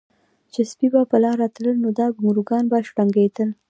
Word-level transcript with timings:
چې 0.53 0.61
سپي 0.71 0.87
به 0.93 1.01
پۀ 1.09 1.17
لاره 1.23 1.47
تلل 1.55 1.77
نو 1.83 1.89
دا 1.99 2.07
ګونګروګان 2.17 2.63
به 2.71 2.77
شړنګېدل 2.87 3.49